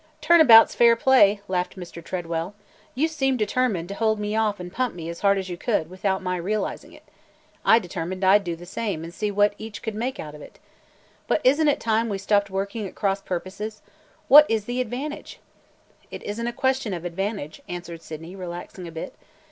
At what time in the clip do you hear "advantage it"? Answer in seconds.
14.81-16.23